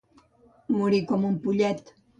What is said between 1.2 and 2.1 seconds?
un pollet.